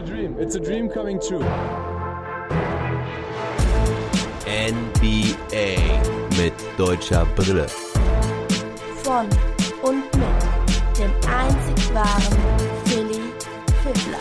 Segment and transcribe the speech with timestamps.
[0.00, 0.36] a dream.
[0.38, 1.44] It's a dream coming true.
[4.46, 5.76] NBA
[6.38, 7.66] mit deutscher Brille.
[9.02, 9.28] Von
[9.82, 12.38] und mit dem einzig wahren
[12.86, 13.20] Philly
[13.82, 14.20] Fiddler.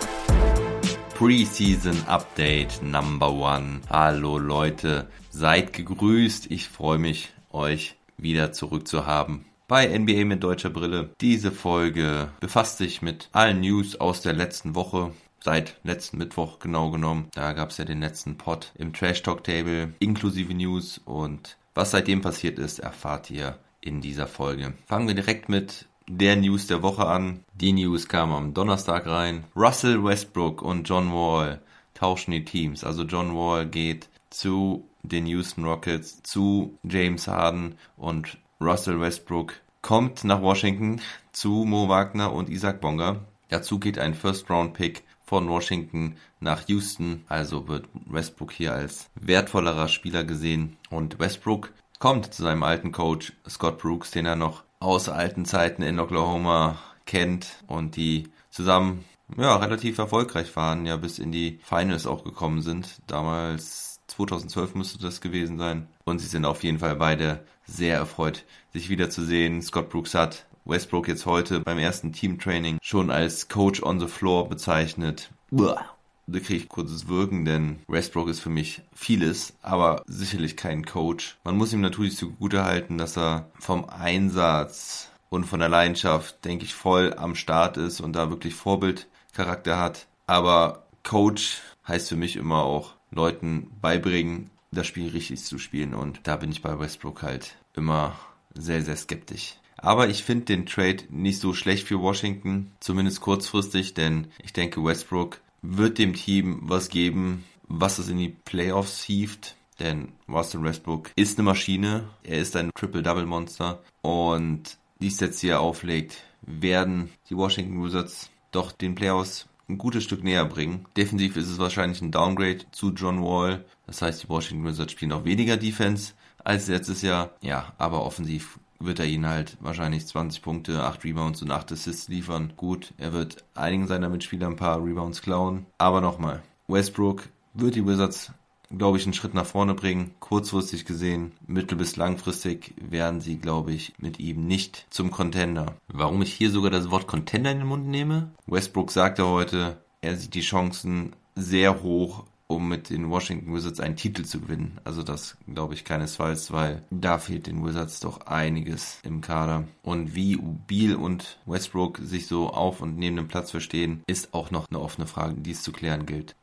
[1.15, 3.81] Preseason Update Number One.
[3.89, 6.51] Hallo Leute, seid gegrüßt.
[6.51, 11.11] Ich freue mich, euch wieder zurück zu haben bei NBA mit deutscher Brille.
[11.21, 15.11] Diese Folge befasst sich mit allen News aus der letzten Woche.
[15.41, 17.29] Seit letzten Mittwoch genau genommen.
[17.33, 21.91] Da gab es ja den letzten Pod im Trash Talk Table inklusive News und was
[21.91, 24.73] seitdem passiert ist, erfahrt ihr in dieser Folge.
[24.85, 27.43] Fangen wir direkt mit der News der Woche an.
[27.53, 29.45] Die News kam am Donnerstag rein.
[29.55, 31.61] Russell Westbrook und John Wall
[31.93, 32.83] tauschen die Teams.
[32.83, 40.23] Also John Wall geht zu den Houston Rockets, zu James Harden und Russell Westbrook kommt
[40.23, 43.21] nach Washington zu Mo Wagner und Isaac Bonga.
[43.49, 47.23] Dazu geht ein First-Round-Pick von Washington nach Houston.
[47.29, 50.77] Also wird Westbrook hier als wertvollerer Spieler gesehen.
[50.89, 55.83] Und Westbrook kommt zu seinem alten Coach Scott Brooks, den er noch aus alten Zeiten
[55.83, 59.05] in Oklahoma kennt und die zusammen
[59.37, 62.99] ja, relativ erfolgreich waren, ja bis in die Finals auch gekommen sind.
[63.05, 65.87] Damals 2012 müsste das gewesen sein.
[66.05, 69.61] Und sie sind auf jeden Fall beide sehr erfreut, sich wiederzusehen.
[69.61, 74.49] Scott Brooks hat Westbrook jetzt heute beim ersten Teamtraining schon als Coach on the Floor
[74.49, 75.31] bezeichnet.
[75.51, 75.85] Uah.
[76.27, 81.39] Da kriege ich kurzes Wirken, denn Westbrook ist für mich vieles, aber sicherlich kein Coach.
[81.43, 86.65] Man muss ihm natürlich zugute halten, dass er vom Einsatz und von der Leidenschaft, denke
[86.65, 90.07] ich, voll am Start ist und da wirklich Vorbildcharakter hat.
[90.27, 95.95] Aber Coach heißt für mich immer auch Leuten beibringen, das Spiel richtig zu spielen.
[95.95, 98.15] Und da bin ich bei Westbrook halt immer
[98.53, 99.55] sehr, sehr skeptisch.
[99.81, 104.83] Aber ich finde den Trade nicht so schlecht für Washington, zumindest kurzfristig, denn ich denke,
[104.83, 109.55] Westbrook wird dem Team was geben, was es in die Playoffs hieft.
[109.79, 115.61] Denn Russell Westbrook ist eine Maschine, er ist ein Triple-Double-Monster und die Sets, die er
[115.61, 120.85] auflegt, werden die Washington Wizards doch den Playoffs ein gutes Stück näher bringen.
[120.97, 123.63] Defensiv ist es wahrscheinlich ein Downgrade zu John Wall.
[123.87, 126.13] Das heißt, die Washington Wizards spielen auch weniger Defense
[126.43, 127.31] als letztes Jahr.
[127.41, 132.07] Ja, aber offensiv wird er ihnen halt wahrscheinlich 20 Punkte, 8 Rebounds und 8 Assists
[132.07, 132.53] liefern.
[132.57, 135.65] Gut, er wird einigen seiner Mitspieler ein paar Rebounds klauen.
[135.77, 138.31] Aber nochmal, Westbrook wird die Wizards
[138.77, 140.11] glaube ich, einen Schritt nach vorne bringen.
[140.19, 145.75] Kurzfristig gesehen, mittel- bis langfristig werden sie, glaube ich, mit ihm nicht zum Contender.
[145.87, 148.31] Warum ich hier sogar das Wort Contender in den Mund nehme?
[148.45, 153.95] Westbrook sagte heute, er sieht die Chancen sehr hoch, um mit den Washington Wizards einen
[153.95, 154.79] Titel zu gewinnen.
[154.83, 159.65] Also das glaube ich keinesfalls, weil da fehlt den Wizards doch einiges im Kader.
[159.83, 160.35] Und wie
[160.67, 164.79] Beal und Westbrook sich so auf und neben dem Platz verstehen, ist auch noch eine
[164.79, 166.35] offene Frage, die es zu klären gilt.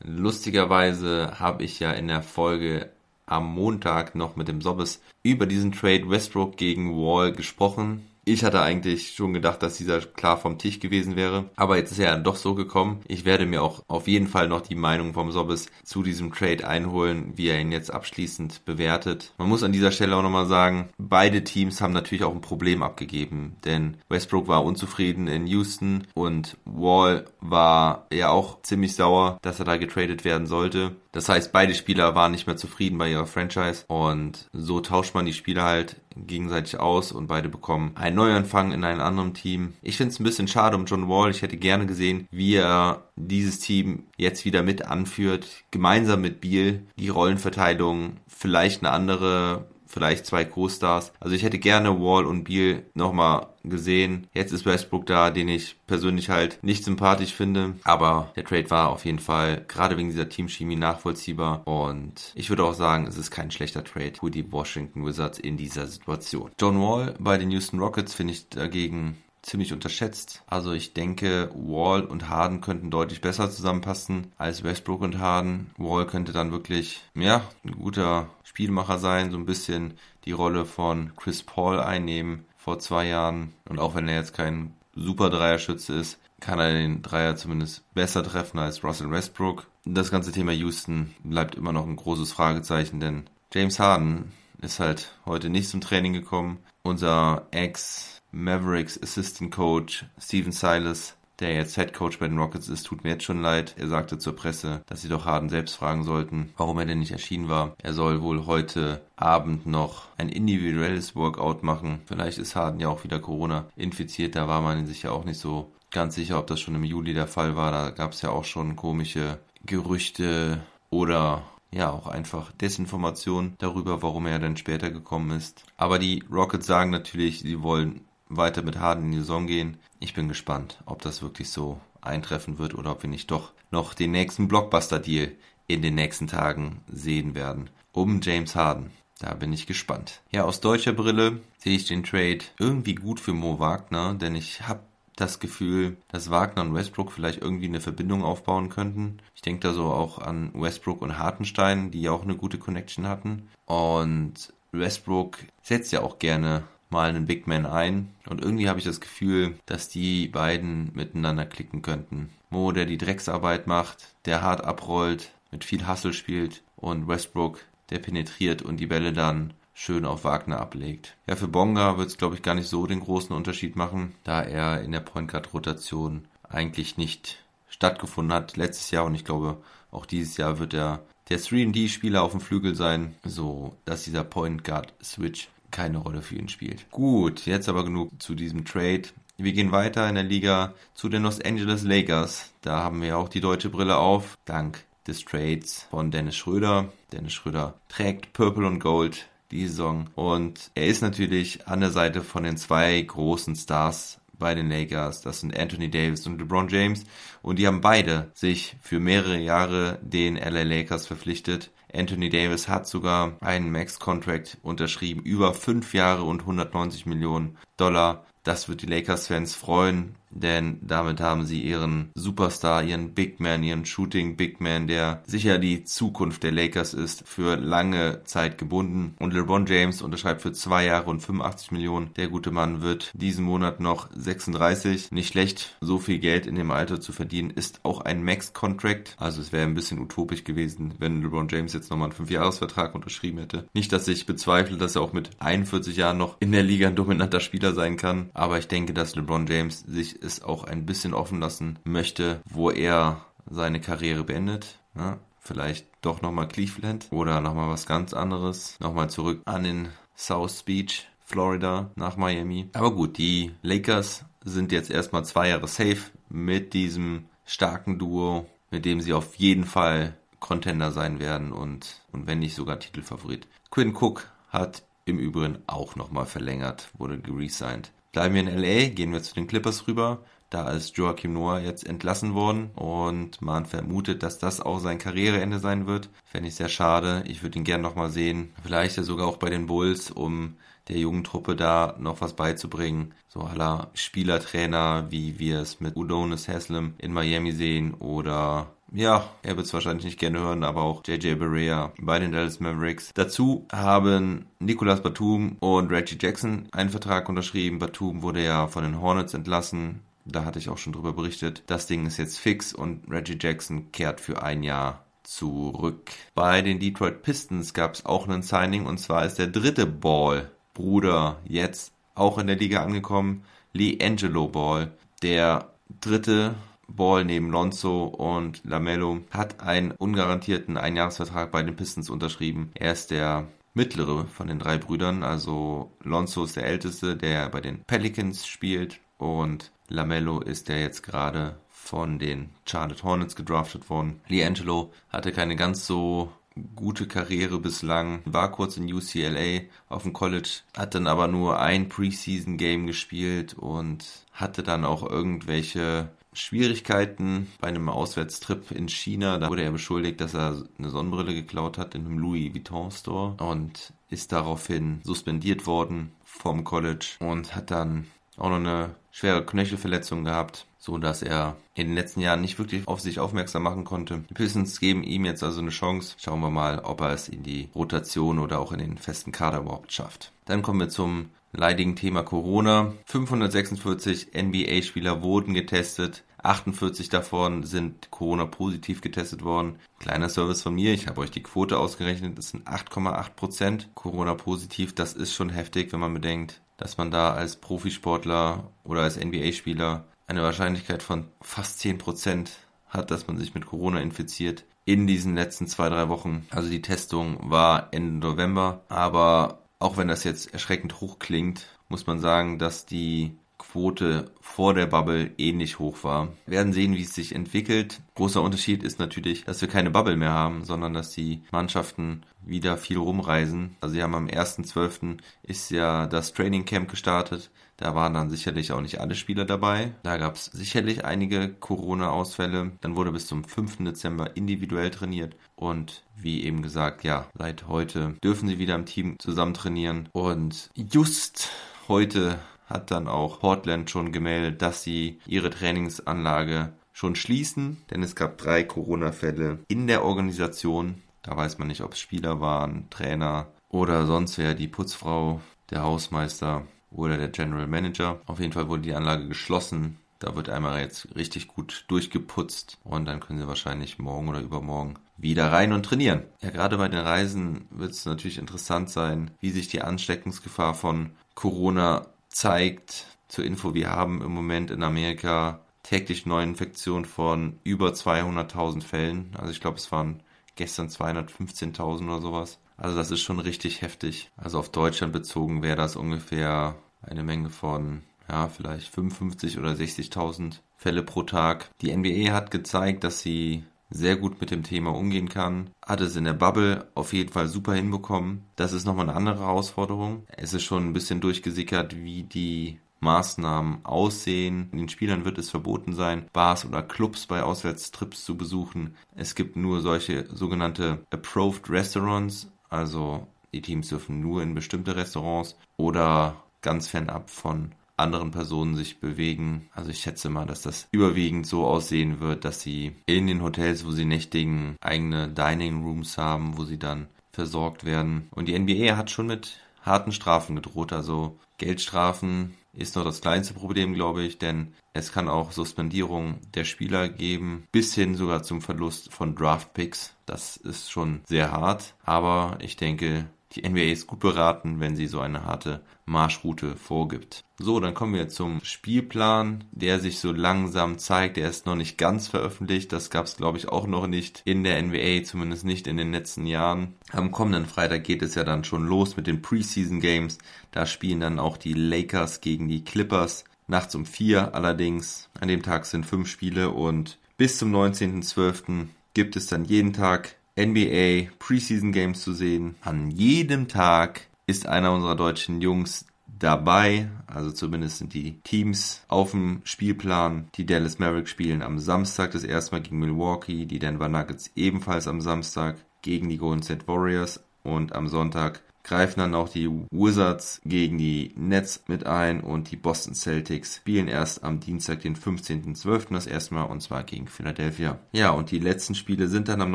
[0.00, 2.90] Lustigerweise habe ich ja in der Folge
[3.24, 8.06] am Montag noch mit dem Sobbes über diesen Trade Westbrook gegen Wall gesprochen.
[8.26, 11.50] Ich hatte eigentlich schon gedacht, dass dieser klar vom Tisch gewesen wäre.
[11.56, 13.00] Aber jetzt ist er dann doch so gekommen.
[13.06, 16.66] Ich werde mir auch auf jeden Fall noch die Meinung vom Sobbes zu diesem Trade
[16.66, 19.32] einholen, wie er ihn jetzt abschließend bewertet.
[19.38, 22.82] Man muss an dieser Stelle auch nochmal sagen, beide Teams haben natürlich auch ein Problem
[22.82, 23.56] abgegeben.
[23.64, 29.66] Denn Westbrook war unzufrieden in Houston und Wall war ja auch ziemlich sauer, dass er
[29.66, 30.96] da getradet werden sollte.
[31.12, 35.26] Das heißt, beide Spieler waren nicht mehr zufrieden bei ihrer Franchise und so tauscht man
[35.26, 39.74] die Spieler halt gegenseitig aus und beide bekommen einen Neuanfang in einem anderen Team.
[39.82, 41.30] Ich finde es ein bisschen schade um John Wall.
[41.30, 46.80] Ich hätte gerne gesehen, wie er dieses Team jetzt wieder mit anführt, gemeinsam mit Beal
[46.96, 51.12] die Rollenverteilung, vielleicht eine andere vielleicht zwei Co-Stars.
[51.20, 54.26] Also ich hätte gerne Wall und Beal nochmal gesehen.
[54.34, 57.74] Jetzt ist Westbrook da, den ich persönlich halt nicht sympathisch finde.
[57.84, 61.66] Aber der Trade war auf jeden Fall gerade wegen dieser Teamchemie nachvollziehbar.
[61.66, 65.56] Und ich würde auch sagen, es ist kein schlechter Trade für die Washington Wizards in
[65.56, 66.50] dieser Situation.
[66.60, 70.42] John Wall bei den Houston Rockets finde ich dagegen ziemlich unterschätzt.
[70.46, 75.70] Also ich denke, Wall und Harden könnten deutlich besser zusammenpassen als Westbrook und Harden.
[75.76, 79.94] Wall könnte dann wirklich, ja, ein guter Spielmacher sein, so ein bisschen
[80.24, 83.52] die Rolle von Chris Paul einnehmen vor zwei Jahren.
[83.68, 88.22] Und auch wenn er jetzt kein super Dreierschütze ist, kann er den Dreier zumindest besser
[88.22, 89.66] treffen als Russell Westbrook.
[89.84, 95.12] Das ganze Thema Houston bleibt immer noch ein großes Fragezeichen, denn James Harden ist halt
[95.26, 96.58] heute nicht zum Training gekommen.
[96.82, 102.84] Unser Ex Mavericks Assistant Coach Steven Silas, der jetzt Head Coach bei den Rockets ist,
[102.84, 103.76] tut mir jetzt schon leid.
[103.78, 107.12] Er sagte zur Presse, dass sie doch Harden selbst fragen sollten, warum er denn nicht
[107.12, 107.76] erschienen war.
[107.82, 112.00] Er soll wohl heute Abend noch ein individuelles Workout machen.
[112.06, 115.38] Vielleicht ist Harden ja auch wieder Corona infiziert, da war man sich ja auch nicht
[115.38, 117.70] so ganz sicher, ob das schon im Juli der Fall war.
[117.70, 120.60] Da gab es ja auch schon komische Gerüchte
[120.90, 125.64] oder ja auch einfach Desinformation darüber, warum er dann später gekommen ist.
[125.76, 128.00] Aber die Rockets sagen natürlich, sie wollen
[128.36, 129.78] weiter mit Harden in die Saison gehen.
[130.00, 133.94] Ich bin gespannt, ob das wirklich so eintreffen wird oder ob wir nicht doch noch
[133.94, 135.32] den nächsten Blockbuster-Deal
[135.66, 137.70] in den nächsten Tagen sehen werden.
[137.92, 138.90] Um James Harden.
[139.20, 140.20] Da bin ich gespannt.
[140.30, 144.66] Ja, aus deutscher Brille sehe ich den Trade irgendwie gut für Mo Wagner, denn ich
[144.68, 144.80] habe
[145.16, 149.18] das Gefühl, dass Wagner und Westbrook vielleicht irgendwie eine Verbindung aufbauen könnten.
[149.34, 153.06] Ich denke da so auch an Westbrook und Hartenstein, die ja auch eine gute Connection
[153.06, 153.48] hatten.
[153.64, 156.64] Und Westbrook setzt ja auch gerne
[156.94, 158.14] mal einen Big Man ein.
[158.26, 162.30] Und irgendwie habe ich das Gefühl, dass die beiden miteinander klicken könnten.
[162.48, 167.60] Mo, der die Drecksarbeit macht, der hart abrollt, mit viel Hustle spielt und Westbrook,
[167.90, 171.16] der penetriert und die Bälle dann schön auf Wagner ablegt.
[171.26, 174.42] Ja, für Bonga wird es, glaube ich, gar nicht so den großen Unterschied machen, da
[174.42, 179.58] er in der Point Guard Rotation eigentlich nicht stattgefunden hat letztes Jahr und ich glaube,
[179.90, 184.62] auch dieses Jahr wird er der 3D-Spieler auf dem Flügel sein, so dass dieser Point
[184.62, 186.90] Guard Switch keine Rolle für ihn spielt.
[186.90, 189.02] Gut, jetzt aber genug zu diesem Trade.
[189.36, 192.52] Wir gehen weiter in der Liga zu den Los Angeles Lakers.
[192.62, 196.92] Da haben wir auch die deutsche Brille auf, dank des Trades von Dennis Schröder.
[197.12, 202.22] Dennis Schröder trägt Purple und Gold die Saison und er ist natürlich an der Seite
[202.22, 205.20] von den zwei großen Stars bei den Lakers.
[205.22, 207.04] Das sind Anthony Davis und LeBron James.
[207.42, 211.70] Und die haben beide sich für mehrere Jahre den LA Lakers verpflichtet.
[211.92, 218.26] Anthony Davis hat sogar einen Max-Contract unterschrieben, über fünf Jahre und 190 Millionen Dollar.
[218.42, 223.86] Das wird die Lakers-Fans freuen denn damit haben sie ihren Superstar, ihren Big Man, ihren
[223.86, 229.14] Shooting Big Man, der sicher die Zukunft der Lakers ist, für lange Zeit gebunden.
[229.20, 232.12] Und LeBron James unterschreibt für zwei Jahre und 85 Millionen.
[232.16, 235.12] Der gute Mann wird diesen Monat noch 36.
[235.12, 239.14] Nicht schlecht, so viel Geld in dem Alter zu verdienen, ist auch ein Max-Contract.
[239.18, 243.38] Also es wäre ein bisschen utopisch gewesen, wenn LeBron James jetzt nochmal einen 5-Jahres-Vertrag unterschrieben
[243.38, 243.68] hätte.
[243.72, 246.96] Nicht, dass ich bezweifle, dass er auch mit 41 Jahren noch in der Liga ein
[246.96, 251.14] dominanter Spieler sein kann, aber ich denke, dass LeBron James sich es auch ein bisschen
[251.14, 254.78] offen lassen möchte, wo er seine Karriere beendet.
[254.96, 258.78] Ja, vielleicht doch nochmal Cleveland oder nochmal was ganz anderes.
[258.80, 262.68] Nochmal zurück an den South Beach, Florida, nach Miami.
[262.72, 268.84] Aber gut, die Lakers sind jetzt erstmal zwei Jahre safe mit diesem starken Duo, mit
[268.84, 273.46] dem sie auf jeden Fall Contender sein werden und, und wenn nicht sogar Titelfavorit.
[273.70, 277.92] Quinn Cook hat im Übrigen auch nochmal verlängert, wurde geresigned.
[278.14, 280.20] Bleiben wir in LA, gehen wir zu den Clippers rüber.
[280.48, 285.58] Da ist Joachim Noah jetzt entlassen worden und man vermutet, dass das auch sein Karriereende
[285.58, 286.10] sein wird.
[286.24, 287.24] Fände ich sehr schade.
[287.26, 288.54] Ich würde ihn gern nochmal sehen.
[288.62, 293.14] Vielleicht ja sogar auch bei den Bulls, um der jungen Truppe da noch was beizubringen.
[293.26, 299.56] So aller Spielertrainer, wie wir es mit Udonis Haslam in Miami sehen oder ja, er
[299.56, 303.12] wird es wahrscheinlich nicht gerne hören, aber auch JJ Barea bei den Dallas Mavericks.
[303.14, 307.78] Dazu haben Nicolas Batum und Reggie Jackson einen Vertrag unterschrieben.
[307.78, 310.00] Batum wurde ja von den Hornets entlassen.
[310.24, 311.62] Da hatte ich auch schon drüber berichtet.
[311.66, 316.10] Das Ding ist jetzt fix und Reggie Jackson kehrt für ein Jahr zurück.
[316.34, 320.50] Bei den Detroit Pistons gab es auch einen Signing und zwar ist der dritte Ball
[320.72, 323.44] Bruder jetzt auch in der Liga angekommen.
[323.72, 324.92] Lee Angelo Ball,
[325.22, 326.54] der dritte
[326.88, 332.70] Ball neben Lonzo und Lamello hat einen ungarantierten Einjahresvertrag bei den Pistons unterschrieben.
[332.74, 337.60] Er ist der mittlere von den drei Brüdern, also Lonzo ist der älteste, der bei
[337.60, 344.20] den Pelicans spielt und Lamello ist der jetzt gerade von den Charlotte Hornets gedraftet worden.
[344.28, 346.32] Liangelo hatte keine ganz so
[346.76, 351.88] gute Karriere bislang, war kurz in UCLA auf dem College, hat dann aber nur ein
[351.88, 359.38] Preseason-Game gespielt und hatte dann auch irgendwelche Schwierigkeiten bei einem Auswärtstrip in China.
[359.38, 363.34] Da wurde er beschuldigt, dass er eine Sonnenbrille geklaut hat in einem Louis Vuitton Store
[363.38, 370.24] und ist daraufhin suspendiert worden vom College und hat dann auch noch eine schwere Knöchelverletzung
[370.24, 374.24] gehabt, so dass er in den letzten Jahren nicht wirklich auf sich aufmerksam machen konnte.
[374.28, 376.16] Die Pistons geben ihm jetzt also eine Chance.
[376.18, 379.60] Schauen wir mal, ob er es in die Rotation oder auch in den festen Kader
[379.60, 380.32] überhaupt schafft.
[380.46, 382.92] Dann kommen wir zum leidigen Thema Corona.
[383.06, 386.24] 546 NBA-Spieler wurden getestet.
[386.42, 389.78] 48 davon sind Corona-positiv getestet worden.
[389.98, 394.94] Kleiner Service von mir, ich habe euch die Quote ausgerechnet, das sind 8,8 Prozent Corona-positiv.
[394.94, 400.04] Das ist schon heftig, wenn man bedenkt, dass man da als Profisportler oder als NBA-Spieler
[400.26, 402.52] eine Wahrscheinlichkeit von fast 10 Prozent
[402.88, 406.46] hat, dass man sich mit Corona infiziert in diesen letzten zwei, drei Wochen.
[406.50, 412.06] Also die Testung war Ende November, aber auch wenn das jetzt erschreckend hoch klingt, muss
[412.06, 416.32] man sagen, dass die Quote vor der Bubble ähnlich hoch war.
[416.46, 418.00] Wir werden sehen, wie es sich entwickelt.
[418.14, 422.78] Großer Unterschied ist natürlich, dass wir keine Bubble mehr haben, sondern dass die Mannschaften wieder
[422.78, 423.76] viel rumreisen.
[423.82, 425.18] Also sie haben am 1.12.
[425.42, 427.50] ist ja das Training Camp gestartet.
[427.76, 429.92] Da waren dann sicherlich auch nicht alle Spieler dabei.
[430.02, 432.72] Da gab es sicherlich einige Corona-Ausfälle.
[432.80, 433.78] Dann wurde bis zum 5.
[433.78, 435.36] Dezember individuell trainiert.
[435.56, 440.08] Und wie eben gesagt, ja, seit heute dürfen sie wieder im Team zusammen trainieren.
[440.12, 441.50] Und just
[441.88, 448.14] heute hat dann auch Portland schon gemeldet, dass sie ihre Trainingsanlage schon schließen, denn es
[448.14, 451.02] gab drei Corona-Fälle in der Organisation.
[451.22, 455.40] Da weiß man nicht, ob es Spieler waren, Trainer oder sonst wer, die Putzfrau,
[455.70, 456.62] der Hausmeister
[456.94, 458.20] oder der General Manager.
[458.26, 459.98] Auf jeden Fall wurde die Anlage geschlossen.
[460.18, 464.94] Da wird einmal jetzt richtig gut durchgeputzt und dann können sie wahrscheinlich morgen oder übermorgen
[465.16, 466.24] wieder rein und trainieren.
[466.40, 471.10] Ja, gerade bei den Reisen wird es natürlich interessant sein, wie sich die Ansteckungsgefahr von
[471.34, 473.06] Corona zeigt.
[473.28, 479.34] Zur Info, wir haben im Moment in Amerika täglich Neuinfektionen von über 200.000 Fällen.
[479.36, 480.22] Also ich glaube, es waren
[480.56, 482.58] gestern 215.000 oder sowas.
[482.76, 484.30] Also das ist schon richtig heftig.
[484.36, 486.74] Also auf Deutschland bezogen wäre das ungefähr
[487.08, 491.70] eine Menge von, ja, vielleicht 55 oder 60.000 Fälle pro Tag.
[491.80, 495.70] Die NBA hat gezeigt, dass sie sehr gut mit dem Thema umgehen kann.
[495.84, 498.44] Hat es in der Bubble auf jeden Fall super hinbekommen.
[498.56, 500.24] Das ist nochmal eine andere Herausforderung.
[500.28, 504.70] Es ist schon ein bisschen durchgesickert, wie die Maßnahmen aussehen.
[504.72, 508.96] Den Spielern wird es verboten sein, Bars oder Clubs bei Auswärtstrips zu besuchen.
[509.14, 515.56] Es gibt nur solche sogenannte Approved Restaurants, also die Teams dürfen nur in bestimmte Restaurants
[515.76, 519.68] oder ganz fernab von anderen Personen sich bewegen.
[519.72, 523.86] Also ich schätze mal, dass das überwiegend so aussehen wird, dass sie in den Hotels,
[523.86, 528.28] wo sie nächtigen, eigene Dining Rooms haben, wo sie dann versorgt werden.
[528.32, 533.54] Und die NBA hat schon mit harten Strafen gedroht, also Geldstrafen ist noch das kleinste
[533.54, 538.60] Problem, glaube ich, denn es kann auch Suspendierung der Spieler geben, bis hin sogar zum
[538.60, 540.14] Verlust von Draft Picks.
[540.26, 545.06] Das ist schon sehr hart, aber ich denke, die NBA ist gut beraten, wenn sie
[545.06, 547.44] so eine harte Marschroute vorgibt.
[547.58, 551.36] So, dann kommen wir zum Spielplan, der sich so langsam zeigt.
[551.36, 552.92] Der ist noch nicht ganz veröffentlicht.
[552.92, 556.12] Das gab es, glaube ich, auch noch nicht in der NBA, zumindest nicht in den
[556.12, 556.94] letzten Jahren.
[557.12, 560.38] Am kommenden Freitag geht es ja dann schon los mit den Preseason Games.
[560.72, 563.44] Da spielen dann auch die Lakers gegen die Clippers.
[563.66, 565.30] Nachts um vier allerdings.
[565.40, 568.88] An dem Tag sind fünf Spiele und bis zum 19.12.
[569.14, 572.76] gibt es dann jeden Tag NBA Preseason Games zu sehen.
[572.80, 576.06] An jedem Tag ist einer unserer deutschen Jungs
[576.38, 577.08] dabei.
[577.26, 580.48] Also zumindest sind die Teams auf dem Spielplan.
[580.54, 583.66] Die Dallas Mavericks spielen am Samstag das erste Mal gegen Milwaukee.
[583.66, 587.42] Die Denver Nuggets ebenfalls am Samstag gegen die Golden State Warriors.
[587.62, 592.76] Und am Sonntag greifen dann auch die Wizards gegen die Nets mit ein und die
[592.76, 596.12] Boston Celtics spielen erst am Dienstag, den 15.12.
[596.12, 597.98] das erste Mal und zwar gegen Philadelphia.
[598.12, 599.74] Ja, und die letzten Spiele sind dann am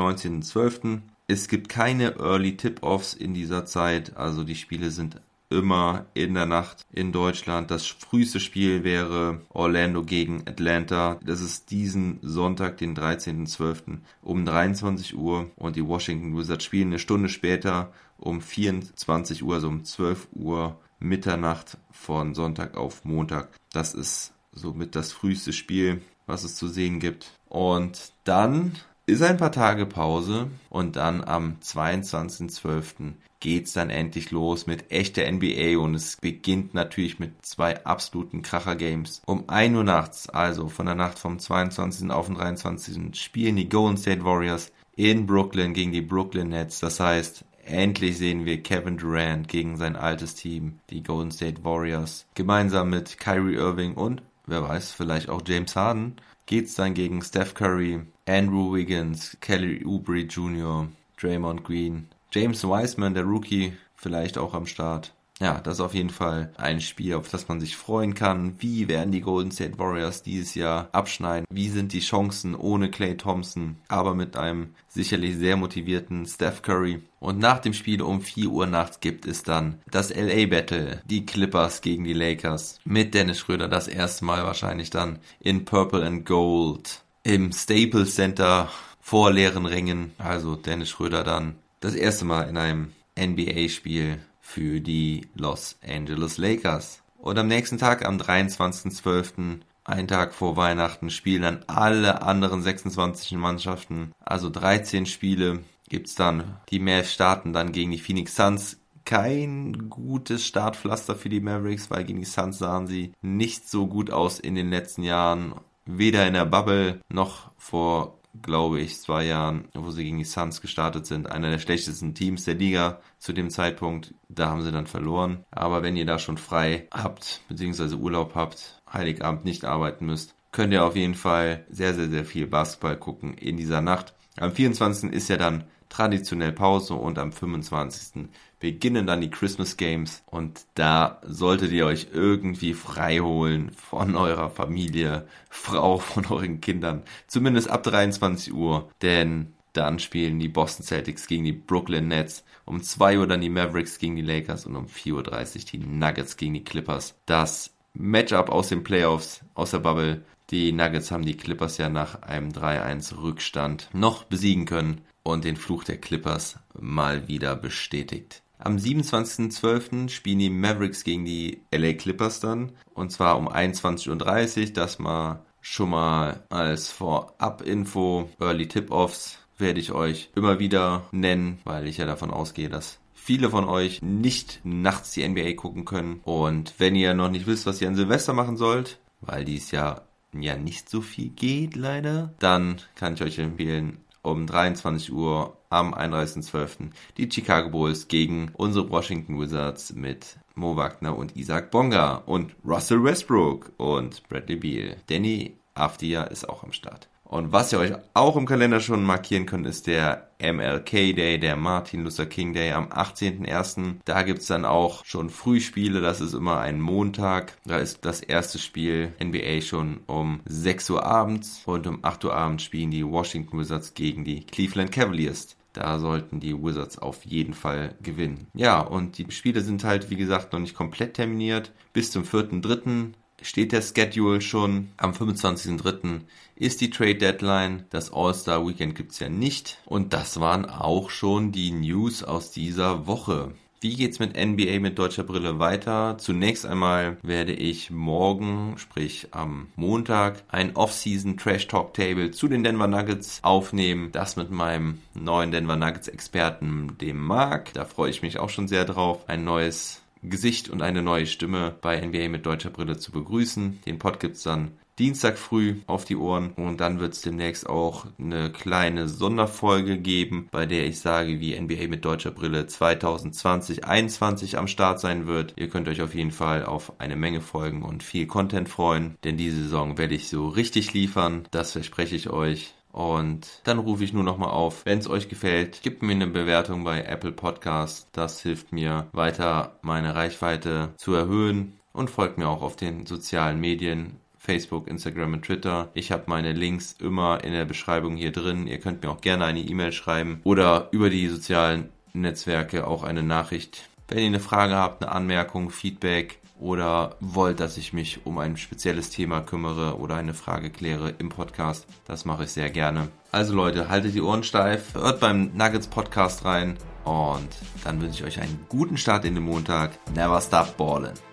[0.00, 1.00] 19.12.
[1.26, 6.46] Es gibt keine Early Tip-Offs in dieser Zeit, also die Spiele sind immer in der
[6.46, 7.70] Nacht in Deutschland.
[7.70, 11.18] Das früheste Spiel wäre Orlando gegen Atlanta.
[11.24, 13.98] Das ist diesen Sonntag, den 13.12.
[14.22, 19.68] um 23 Uhr und die Washington Wizards spielen eine Stunde später um 24 Uhr, also
[19.68, 23.48] um 12 Uhr Mitternacht von Sonntag auf Montag.
[23.72, 27.32] Das ist somit das früheste Spiel, was es zu sehen gibt.
[27.48, 28.72] Und dann
[29.06, 33.14] ist ein paar Tage Pause und dann am 22.12.
[33.40, 39.22] geht's dann endlich los mit echter NBA und es beginnt natürlich mit zwei absoluten Kracher-Games.
[39.26, 42.10] Um 1 Uhr nachts, also von der Nacht vom 22.
[42.10, 43.16] auf den 23.
[43.18, 46.80] spielen die Golden State Warriors in Brooklyn gegen die Brooklyn Nets.
[46.80, 52.26] Das heißt, Endlich sehen wir Kevin Durant gegen sein altes Team, die Golden State Warriors.
[52.34, 56.16] Gemeinsam mit Kyrie Irving und, wer weiß, vielleicht auch James Harden
[56.46, 63.24] geht's dann gegen Steph Curry, Andrew Wiggins, Kelly Oubre Jr., Draymond Green, James Wiseman, der
[63.24, 67.48] Rookie, vielleicht auch am Start ja, das ist auf jeden Fall ein Spiel, auf das
[67.48, 68.56] man sich freuen kann.
[68.58, 71.46] Wie werden die Golden State Warriors dieses Jahr abschneiden?
[71.50, 77.00] Wie sind die Chancen ohne Clay Thompson, aber mit einem sicherlich sehr motivierten Steph Curry?
[77.20, 81.24] Und nach dem Spiel um 4 Uhr nachts gibt es dann das LA Battle, die
[81.24, 82.78] Clippers gegen die Lakers.
[82.84, 88.68] Mit Dennis Schröder das erste Mal wahrscheinlich dann in Purple and Gold im Staples Center
[89.00, 90.12] vor leeren Rängen.
[90.18, 97.02] Also Dennis Schröder dann das erste Mal in einem NBA-Spiel für die Los Angeles Lakers.
[97.18, 103.32] Und am nächsten Tag, am 23.12., ein Tag vor Weihnachten, spielen dann alle anderen 26
[103.32, 106.58] Mannschaften, also 13 Spiele, gibt's dann.
[106.70, 112.04] Die Mavs starten dann gegen die Phoenix Suns, kein gutes Startpflaster für die Mavericks, weil
[112.04, 115.54] gegen die Suns sahen sie nicht so gut aus in den letzten Jahren.
[115.86, 120.60] Weder in der Bubble noch vor glaube ich, zwei Jahren, wo sie gegen die Suns
[120.60, 121.30] gestartet sind.
[121.30, 124.14] Einer der schlechtesten Teams der Liga zu dem Zeitpunkt.
[124.28, 125.44] Da haben sie dann verloren.
[125.50, 130.72] Aber wenn ihr da schon frei habt, beziehungsweise Urlaub habt, Heiligabend nicht arbeiten müsst, könnt
[130.72, 134.14] ihr auf jeden Fall sehr, sehr, sehr viel Basketball gucken in dieser Nacht.
[134.38, 135.12] Am 24.
[135.12, 138.28] ist ja dann traditionell Pause und am 25.
[138.58, 144.48] beginnen dann die Christmas Games und da solltet ihr euch irgendwie frei holen von eurer
[144.48, 151.26] Familie, Frau, von euren Kindern, zumindest ab 23 Uhr, denn dann spielen die Boston Celtics
[151.28, 152.44] gegen die Brooklyn Nets.
[152.64, 156.36] Um 2 Uhr dann die Mavericks gegen die Lakers und um 4.30 Uhr die Nuggets
[156.36, 157.14] gegen die Clippers.
[157.26, 160.24] Das Matchup aus den Playoffs, aus der Bubble.
[160.50, 165.56] Die Nuggets haben die Clippers ja nach einem 3-1 Rückstand noch besiegen können und den
[165.56, 168.42] Fluch der Clippers mal wieder bestätigt.
[168.58, 170.10] Am 27.12.
[170.10, 172.72] spielen die Mavericks gegen die LA Clippers dann.
[172.92, 174.72] Und zwar um 21.30 Uhr.
[174.74, 178.28] Das mal schon mal als Vorab-Info.
[178.38, 183.50] Early Tip-Offs werde ich euch immer wieder nennen, weil ich ja davon ausgehe, dass viele
[183.50, 186.20] von euch nicht nachts die NBA gucken können.
[186.24, 190.06] Und wenn ihr noch nicht wisst, was ihr an Silvester machen sollt, weil dies Jahr
[190.32, 195.94] ja nicht so viel geht leider, dann kann ich euch empfehlen, um 23 Uhr am
[195.94, 196.90] 31.12.
[197.16, 203.02] die Chicago Bulls gegen unsere Washington Wizards mit Mo Wagner und Isaac Bonga und Russell
[203.02, 204.96] Westbrook und Bradley Beal.
[205.08, 207.09] Danny Afdia ist auch am Start.
[207.30, 211.54] Und was ihr euch auch im Kalender schon markieren könnt, ist der MLK Day, der
[211.54, 213.98] Martin Luther King Day am 18.01.
[214.04, 217.56] Da gibt's dann auch schon Frühspiele, das ist immer ein Montag.
[217.64, 222.34] Da ist das erste Spiel NBA schon um 6 Uhr abends und um 8 Uhr
[222.34, 225.56] abends spielen die Washington Wizards gegen die Cleveland Cavaliers.
[225.72, 228.48] Da sollten die Wizards auf jeden Fall gewinnen.
[228.54, 231.70] Ja, und die Spiele sind halt, wie gesagt, noch nicht komplett terminiert.
[231.92, 234.90] Bis zum 4.3 steht der Schedule schon.
[234.96, 236.20] Am 25.03.
[236.56, 237.86] ist die Trade Deadline.
[237.90, 239.78] Das All-Star Weekend gibt's ja nicht.
[239.86, 243.52] Und das waren auch schon die News aus dieser Woche.
[243.82, 246.18] Wie geht's mit NBA mit deutscher Brille weiter?
[246.18, 252.62] Zunächst einmal werde ich morgen, sprich am Montag, ein Off-Season Trash Talk Table zu den
[252.62, 254.12] Denver Nuggets aufnehmen.
[254.12, 257.72] Das mit meinem neuen Denver Nuggets Experten, dem Marc.
[257.72, 259.24] Da freue ich mich auch schon sehr drauf.
[259.28, 263.80] Ein neues Gesicht und eine neue Stimme bei NBA mit deutscher Brille zu begrüßen.
[263.86, 268.04] Den Pod gibt's dann Dienstag früh auf die Ohren und dann wird es demnächst auch
[268.18, 274.58] eine kleine Sonderfolge geben, bei der ich sage, wie NBA mit deutscher Brille 2020 2021
[274.58, 275.54] am Start sein wird.
[275.56, 279.38] Ihr könnt euch auf jeden Fall auf eine Menge Folgen und viel Content freuen, denn
[279.38, 282.74] diese Saison werde ich so richtig liefern, das verspreche ich euch.
[282.92, 286.26] Und dann rufe ich nur noch mal auf, wenn es euch gefällt, gebt mir eine
[286.26, 288.08] Bewertung bei Apple Podcast.
[288.12, 291.78] Das hilft mir weiter, meine Reichweite zu erhöhen.
[291.92, 294.20] Und folgt mir auch auf den sozialen Medien.
[294.40, 295.90] Facebook, Instagram und Twitter.
[295.92, 298.66] Ich habe meine Links immer in der Beschreibung hier drin.
[298.66, 303.22] Ihr könnt mir auch gerne eine E-Mail schreiben oder über die sozialen Netzwerke auch eine
[303.22, 303.88] Nachricht.
[304.08, 308.56] Wenn ihr eine Frage habt, eine Anmerkung, Feedback, oder wollt, dass ich mich um ein
[308.56, 313.08] spezielles Thema kümmere oder eine Frage kläre im Podcast, das mache ich sehr gerne.
[313.32, 317.48] Also Leute, haltet die Ohren steif, hört beim Nuggets Podcast rein und
[317.84, 319.92] dann wünsche ich euch einen guten Start in den Montag.
[320.14, 321.29] Never stop ballin'.